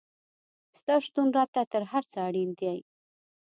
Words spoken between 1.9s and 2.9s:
هر څه اړین دی